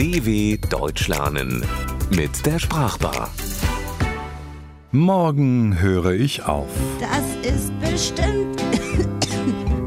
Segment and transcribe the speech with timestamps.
[0.00, 1.62] DW Deutsch lernen
[2.08, 3.28] mit der Sprachbar.
[4.92, 6.70] Morgen höre ich auf.
[6.98, 8.64] Das ist bestimmt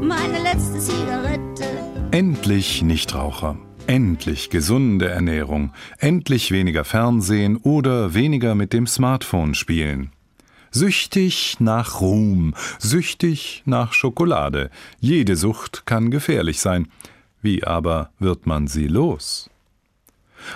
[0.00, 1.64] meine letzte Zigarette.
[2.12, 3.56] Endlich Nichtraucher.
[3.88, 5.72] Endlich gesunde Ernährung.
[5.98, 10.12] Endlich weniger Fernsehen oder weniger mit dem Smartphone spielen.
[10.70, 14.70] Süchtig nach Ruhm, süchtig nach Schokolade.
[15.00, 16.86] Jede Sucht kann gefährlich sein.
[17.42, 19.50] Wie aber wird man sie los?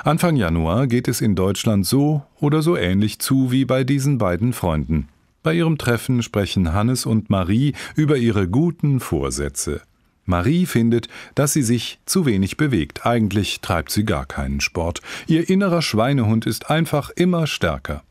[0.04, 4.52] Anfang Januar geht es in Deutschland so oder so ähnlich zu wie bei diesen beiden
[4.52, 5.08] Freunden.
[5.42, 9.82] Bei ihrem Treffen sprechen Hannes und Marie über ihre guten Vorsätze.
[10.28, 13.06] Marie findet, dass sie sich zu wenig bewegt.
[13.06, 15.00] Eigentlich treibt sie gar keinen Sport.
[15.26, 18.02] Ihr innerer Schweinehund ist einfach immer stärker.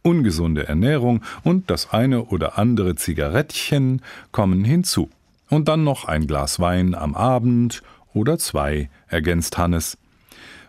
[0.00, 4.00] Ungesunde Ernährung und das eine oder andere Zigarettchen
[4.32, 5.10] kommen hinzu.
[5.50, 7.82] Und dann noch ein Glas Wein am Abend
[8.14, 9.98] oder zwei, ergänzt Hannes.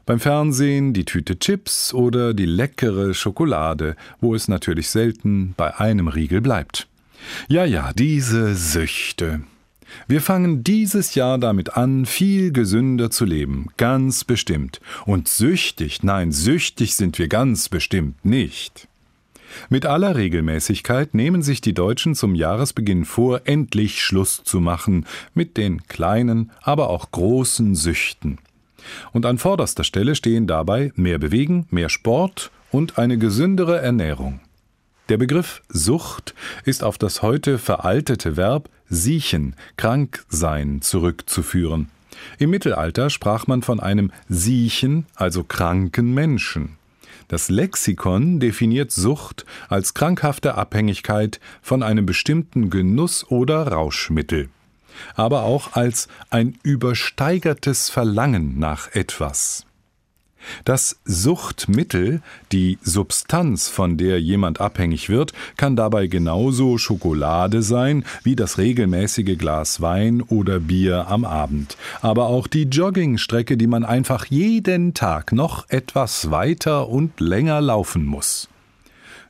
[0.08, 6.08] Beim Fernsehen die Tüte Chips oder die leckere Schokolade, wo es natürlich selten bei einem
[6.08, 6.88] Riegel bleibt.
[7.50, 9.42] Ja, ja, diese Süchte.
[10.08, 14.80] Wir fangen dieses Jahr damit an, viel gesünder zu leben, ganz bestimmt.
[15.06, 18.88] Und süchtig, nein, süchtig sind wir ganz bestimmt nicht.
[19.68, 25.58] Mit aller Regelmäßigkeit nehmen sich die Deutschen zum Jahresbeginn vor, endlich Schluss zu machen mit
[25.58, 28.38] den kleinen, aber auch großen Süchten.
[29.12, 34.40] Und an vorderster Stelle stehen dabei mehr Bewegen, mehr Sport und eine gesündere Ernährung.
[35.10, 41.90] Der Begriff Sucht ist auf das heute veraltete Verb siechen, krank sein, zurückzuführen.
[42.40, 46.78] Im Mittelalter sprach man von einem siechen, also kranken Menschen.
[47.30, 54.50] Das Lexikon definiert Sucht als krankhafte Abhängigkeit von einem bestimmten Genuss oder Rauschmittel,
[55.16, 59.68] aber auch als ein übersteigertes Verlangen nach etwas.
[60.66, 68.36] Das Suchtmittel, die Substanz, von der jemand abhängig wird, kann dabei genauso Schokolade sein wie
[68.36, 74.26] das regelmäßige Glas Wein oder Bier am Abend, aber auch die Joggingstrecke, die man einfach
[74.26, 78.50] jeden Tag noch etwas weiter und länger laufen muss.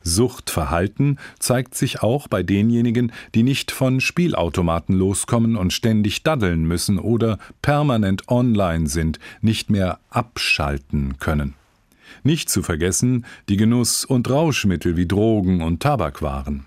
[0.07, 6.97] Suchtverhalten zeigt sich auch bei denjenigen, die nicht von Spielautomaten loskommen und ständig daddeln müssen
[6.97, 11.53] oder permanent online sind, nicht mehr abschalten können.
[12.23, 16.65] Nicht zu vergessen die Genuss- und Rauschmittel wie Drogen und Tabakwaren.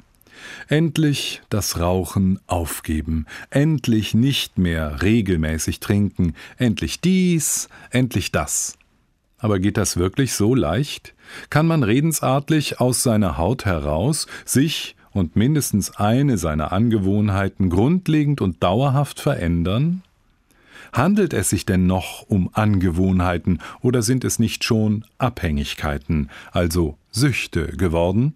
[0.69, 8.79] Endlich das Rauchen aufgeben, endlich nicht mehr regelmäßig trinken, endlich dies, endlich das.
[9.41, 11.15] Aber geht das wirklich so leicht?
[11.49, 18.63] Kann man redensartlich aus seiner Haut heraus sich und mindestens eine seiner Angewohnheiten grundlegend und
[18.63, 20.03] dauerhaft verändern?
[20.93, 27.69] Handelt es sich denn noch um Angewohnheiten oder sind es nicht schon Abhängigkeiten, also Süchte
[27.69, 28.35] geworden?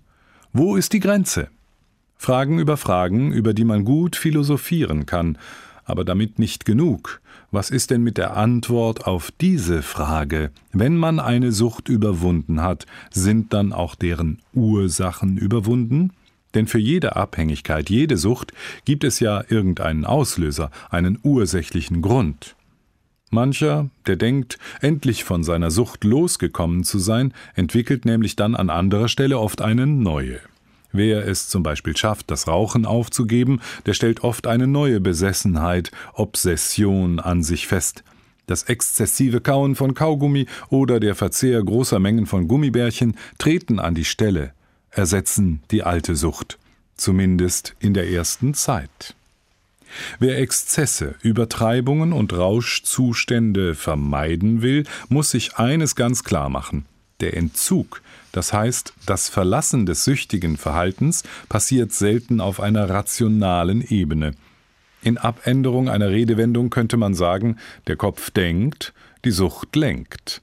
[0.53, 1.48] Wo ist die Grenze?
[2.16, 5.36] Fragen über Fragen, über die man gut philosophieren kann,
[5.84, 7.21] aber damit nicht genug.
[7.50, 10.50] Was ist denn mit der Antwort auf diese Frage?
[10.72, 16.12] Wenn man eine Sucht überwunden hat, sind dann auch deren Ursachen überwunden?
[16.55, 18.53] Denn für jede Abhängigkeit, jede Sucht
[18.84, 22.56] gibt es ja irgendeinen Auslöser, einen ursächlichen Grund.
[23.31, 29.09] Mancher, der denkt, endlich von seiner Sucht losgekommen zu sein, entwickelt nämlich dann an anderer
[29.09, 30.41] Stelle oft eine neue.
[30.97, 37.19] Wer es zum Beispiel schafft, das Rauchen aufzugeben, der stellt oft eine neue Besessenheit, Obsession
[37.19, 38.05] an sich fest.
[38.47, 44.04] Das exzessive Kauen von Kaugummi oder der Verzehr großer Mengen von Gummibärchen treten an die
[44.04, 44.53] Stelle,
[44.93, 46.60] ersetzen die alte Sucht,
[46.94, 49.16] zumindest in der ersten Zeit.
[50.21, 56.84] Wer Exzesse, Übertreibungen und Rauschzustände vermeiden will, muss sich eines ganz klar machen.
[57.20, 58.02] Der Entzug,
[58.32, 64.32] das heißt das Verlassen des süchtigen Verhaltens, passiert selten auf einer rationalen Ebene.
[65.02, 68.94] In Abänderung einer Redewendung könnte man sagen, der Kopf denkt,
[69.24, 70.42] die Sucht lenkt.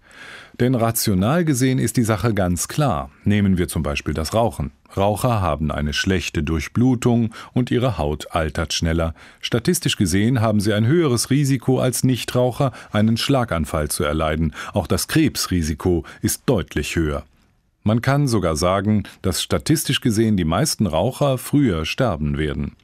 [0.61, 3.09] Denn rational gesehen ist die Sache ganz klar.
[3.23, 4.71] Nehmen wir zum Beispiel das Rauchen.
[4.95, 9.15] Raucher haben eine schlechte Durchblutung und ihre Haut altert schneller.
[9.39, 14.53] Statistisch gesehen haben sie ein höheres Risiko als Nichtraucher, einen Schlaganfall zu erleiden.
[14.73, 17.23] Auch das Krebsrisiko ist deutlich höher.
[17.81, 22.75] Man kann sogar sagen, dass statistisch gesehen die meisten Raucher früher sterben werden.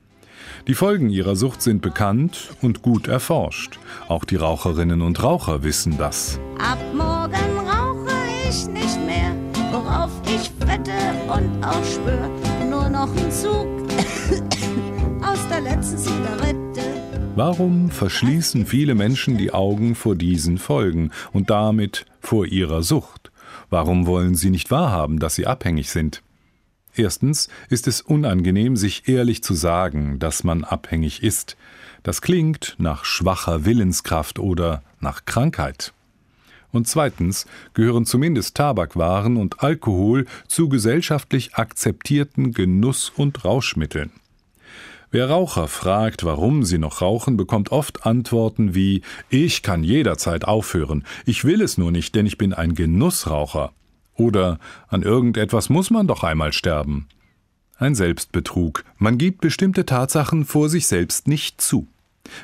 [0.67, 3.77] Die Folgen ihrer Sucht sind bekannt und gut erforscht.
[4.07, 6.39] Auch die Raucherinnen und Raucher wissen das.
[6.57, 7.56] Ab morgen
[10.77, 12.29] ich wette und auch spür.
[12.69, 13.67] Nur noch ein Zug
[15.21, 16.81] aus der letzten Zigarette.
[17.35, 23.31] Warum verschließen viele Menschen die Augen vor diesen Folgen und damit vor ihrer Sucht?
[23.69, 26.23] Warum wollen sie nicht wahrhaben, dass sie abhängig sind?
[26.95, 31.57] Erstens ist es unangenehm, sich ehrlich zu sagen, dass man abhängig ist.
[32.01, 35.93] Das klingt nach schwacher Willenskraft oder nach Krankheit.
[36.71, 44.11] Und zweitens gehören zumindest Tabakwaren und Alkohol zu gesellschaftlich akzeptierten Genuss- und Rauschmitteln.
[45.09, 51.05] Wer Raucher fragt, warum sie noch rauchen, bekommt oft Antworten wie Ich kann jederzeit aufhören,
[51.25, 53.71] ich will es nur nicht, denn ich bin ein Genussraucher.
[54.15, 54.59] Oder
[54.89, 57.07] an irgendetwas muss man doch einmal sterben.
[57.77, 58.83] Ein Selbstbetrug.
[58.97, 61.87] Man gibt bestimmte Tatsachen vor sich selbst nicht zu.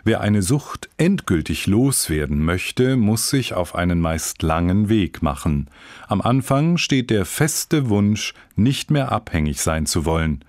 [0.04, 5.68] Wer eine Sucht endgültig loswerden möchte, muss sich auf einen meist langen Weg machen.
[6.08, 10.44] Am Anfang steht der feste Wunsch, nicht mehr abhängig sein zu wollen.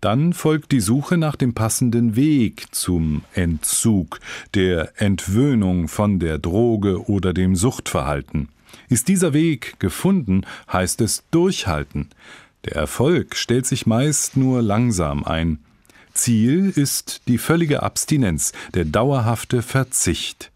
[0.00, 4.20] Dann folgt die Suche nach dem passenden Weg zum Entzug,
[4.52, 8.48] der Entwöhnung von der Droge oder dem Suchtverhalten.
[8.90, 12.10] Ist dieser Weg gefunden, heißt es durchhalten.
[12.66, 15.58] Der Erfolg stellt sich meist nur langsam ein.
[16.14, 20.50] Ziel ist die völlige Abstinenz, der dauerhafte Verzicht.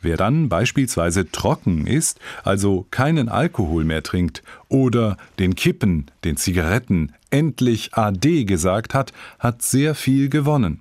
[0.00, 7.12] Wer dann beispielsweise trocken ist, also keinen Alkohol mehr trinkt oder den Kippen, den Zigaretten
[7.30, 10.80] endlich AD gesagt hat, hat sehr viel gewonnen.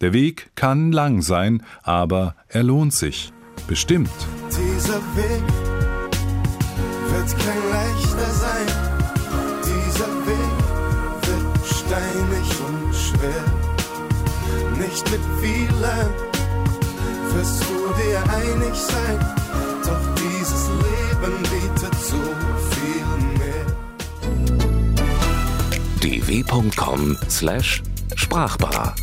[0.00, 3.32] Der Weg kann lang sein, aber er lohnt sich.
[3.66, 4.10] Bestimmt.
[4.50, 5.42] Dieser Weg
[7.10, 8.66] wird kein leichter sein.
[9.64, 10.58] Dieser Weg
[11.26, 12.87] wird steinig und
[13.18, 13.44] schwer.
[14.78, 16.08] Nicht mit vielen
[17.34, 19.18] wirst du dir einig sein.
[19.84, 22.22] Doch dieses Leben bietet so
[22.70, 23.06] viel
[23.38, 23.66] mehr.
[26.00, 28.94] dw.com/sprachbar